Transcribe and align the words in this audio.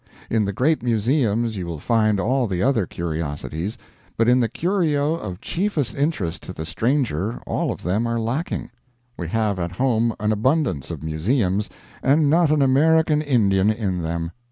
In 0.31 0.45
the 0.45 0.51
great 0.51 0.81
museums 0.81 1.57
you 1.57 1.67
will 1.67 1.77
find 1.77 2.19
all 2.19 2.47
the 2.47 2.63
other 2.63 2.87
curiosities, 2.87 3.77
but 4.17 4.27
in 4.27 4.39
the 4.39 4.49
curio 4.49 5.13
of 5.13 5.41
chiefest 5.41 5.93
interest 5.93 6.41
to 6.41 6.53
the 6.53 6.65
stranger 6.65 7.39
all 7.45 7.71
of 7.71 7.83
them 7.83 8.07
are 8.07 8.19
lacking. 8.19 8.71
We 9.15 9.27
have 9.27 9.59
at 9.59 9.73
home 9.73 10.15
an 10.19 10.31
abundance 10.31 10.89
of 10.89 11.03
museums, 11.03 11.69
and 12.01 12.31
not 12.31 12.49
an 12.49 12.63
American 12.63 13.21
Indian 13.21 13.69
in 13.69 14.01
them. 14.01 14.31